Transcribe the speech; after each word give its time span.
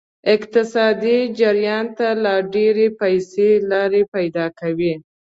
اقتصادي 0.35 1.17
جریان 1.39 1.85
ته 1.97 2.07
لا 2.23 2.35
ډیرې 2.53 2.87
پیسې 2.99 3.49
لار 3.69 3.93
پیدا 4.13 4.45
کوي. 4.59 4.93